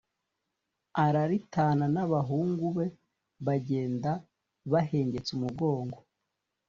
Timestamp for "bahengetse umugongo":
4.71-5.97